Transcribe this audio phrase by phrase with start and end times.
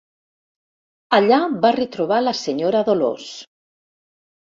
[1.17, 3.29] Allà va retrobar la senyora Dolors.